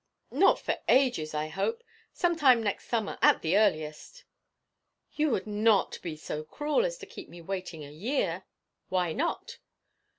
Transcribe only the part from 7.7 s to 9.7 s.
a year?' 'Why not?'